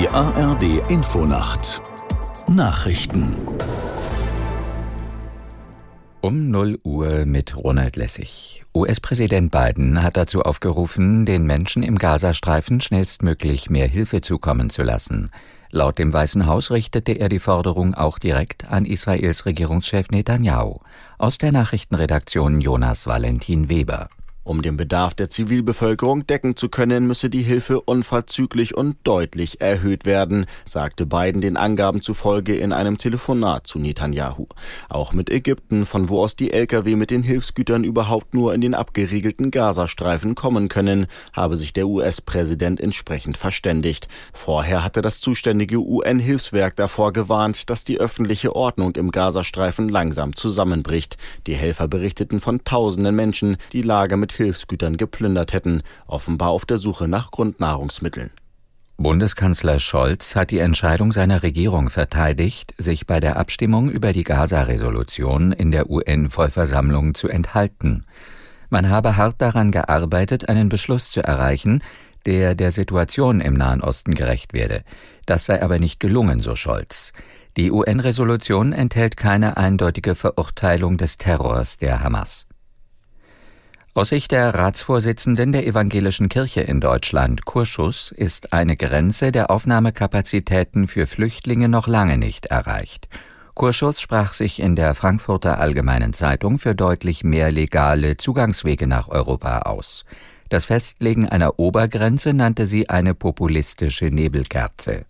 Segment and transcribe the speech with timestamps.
[0.00, 1.82] Die ARD Infonacht
[2.48, 3.34] Nachrichten
[6.22, 8.64] um 0 Uhr mit Ronald Lessig.
[8.74, 15.28] US-Präsident Biden hat dazu aufgerufen, den Menschen im Gazastreifen schnellstmöglich mehr Hilfe zukommen zu lassen.
[15.70, 20.78] Laut dem Weißen Haus richtete er die Forderung auch direkt an Israels Regierungschef Netanyahu.
[21.18, 24.08] Aus der Nachrichtenredaktion Jonas Valentin Weber.
[24.50, 30.06] Um den Bedarf der Zivilbevölkerung decken zu können, müsse die Hilfe unverzüglich und deutlich erhöht
[30.06, 34.48] werden, sagte Biden den Angaben zufolge in einem Telefonat zu Netanyahu.
[34.88, 38.74] Auch mit Ägypten, von wo aus die Lkw mit den Hilfsgütern überhaupt nur in den
[38.74, 44.08] abgeriegelten Gazastreifen kommen können, habe sich der US-Präsident entsprechend verständigt.
[44.32, 51.18] Vorher hatte das zuständige UN-Hilfswerk davor gewarnt, dass die öffentliche Ordnung im Gazastreifen langsam zusammenbricht.
[51.46, 56.78] Die Helfer berichteten von tausenden Menschen, die Lager mit Hilfsgütern geplündert hätten, offenbar auf der
[56.78, 58.30] Suche nach Grundnahrungsmitteln.
[58.96, 65.52] Bundeskanzler Scholz hat die Entscheidung seiner Regierung verteidigt, sich bei der Abstimmung über die Gaza-Resolution
[65.52, 68.04] in der UN-Vollversammlung zu enthalten.
[68.68, 71.82] Man habe hart daran gearbeitet, einen Beschluss zu erreichen,
[72.26, 74.84] der der Situation im Nahen Osten gerecht werde.
[75.24, 77.12] Das sei aber nicht gelungen, so Scholz.
[77.56, 82.46] Die UN-Resolution enthält keine eindeutige Verurteilung des Terrors der Hamas.
[83.92, 90.86] Aus Sicht der Ratsvorsitzenden der Evangelischen Kirche in Deutschland, Kurschus, ist eine Grenze der Aufnahmekapazitäten
[90.86, 93.08] für Flüchtlinge noch lange nicht erreicht.
[93.54, 99.62] Kurschus sprach sich in der Frankfurter Allgemeinen Zeitung für deutlich mehr legale Zugangswege nach Europa
[99.62, 100.04] aus.
[100.50, 105.04] Das Festlegen einer Obergrenze nannte sie eine populistische Nebelkerze.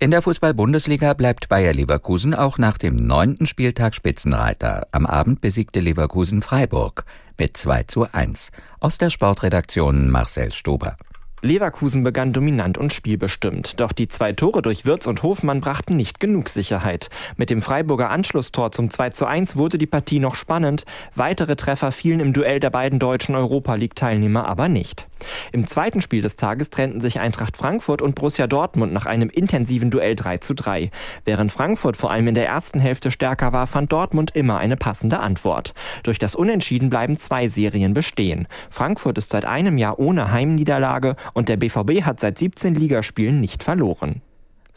[0.00, 4.86] In der Fußball-Bundesliga bleibt Bayer Leverkusen auch nach dem neunten Spieltag Spitzenreiter.
[4.92, 7.04] Am Abend besiegte Leverkusen Freiburg
[7.36, 8.52] mit 2 zu 1.
[8.78, 10.96] Aus der Sportredaktion Marcel Stober.
[11.42, 16.20] Leverkusen begann dominant und spielbestimmt, doch die zwei Tore durch Wirz und Hofmann brachten nicht
[16.20, 17.10] genug Sicherheit.
[17.36, 20.84] Mit dem Freiburger Anschlusstor zum 2 zu 1 wurde die Partie noch spannend,
[21.16, 25.07] weitere Treffer fielen im Duell der beiden deutschen Europa League-Teilnehmer aber nicht.
[25.52, 29.90] Im zweiten Spiel des Tages trennten sich Eintracht Frankfurt und Borussia Dortmund nach einem intensiven
[29.90, 30.90] Duell 3 zu 3.
[31.24, 35.20] Während Frankfurt vor allem in der ersten Hälfte stärker war, fand Dortmund immer eine passende
[35.20, 35.74] Antwort.
[36.02, 38.48] Durch das Unentschieden bleiben zwei Serien bestehen.
[38.70, 43.62] Frankfurt ist seit einem Jahr ohne Heimniederlage und der BVB hat seit 17 Ligaspielen nicht
[43.62, 44.22] verloren.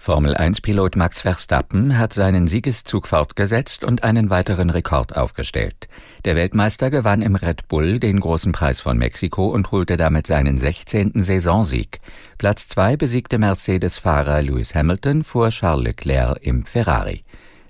[0.02, 5.88] Formel 1-Pilot Max Verstappen hat seinen Siegeszug fortgesetzt und einen weiteren Rekord aufgestellt.
[6.26, 10.58] Der Weltmeister gewann im Red Bull den großen Preis von Mexiko und holte damit seinen
[10.58, 11.12] 16.
[11.22, 12.00] Saisonsieg.
[12.40, 17.24] Platz 2 besiegte Mercedes-Fahrer Lewis Hamilton vor Charles Leclerc im Ferrari.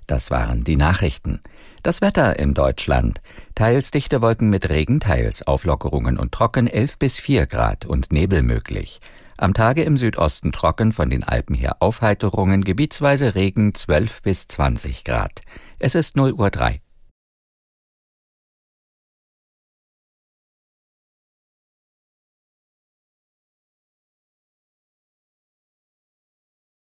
[0.06, 1.42] Das waren die Nachrichten.
[1.82, 3.20] Das Wetter in Deutschland.
[3.54, 8.42] Teils dichte Wolken mit Regen, teils Auflockerungen und trocken 11 bis 4 Grad und Nebel
[8.42, 9.02] möglich.
[9.42, 15.02] Am Tage im Südosten trocken, von den Alpen her Aufheiterungen, gebietsweise Regen 12 bis 20
[15.02, 15.40] Grad.
[15.80, 16.80] Es ist 0 Uhr 3.